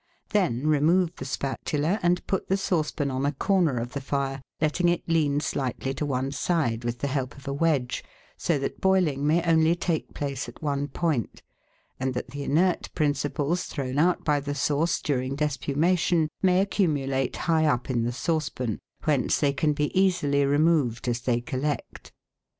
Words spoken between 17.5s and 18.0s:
up